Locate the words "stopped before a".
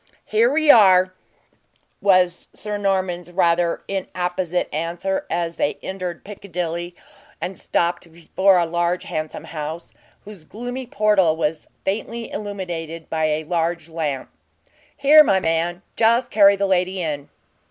7.55-8.65